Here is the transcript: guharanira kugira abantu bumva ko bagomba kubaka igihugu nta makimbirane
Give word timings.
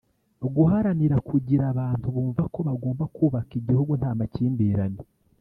guharanira 0.55 1.17
kugira 1.29 1.63
abantu 1.73 2.07
bumva 2.15 2.43
ko 2.53 2.59
bagomba 2.67 3.03
kubaka 3.15 3.51
igihugu 3.59 3.91
nta 3.99 4.11
makimbirane 4.19 5.01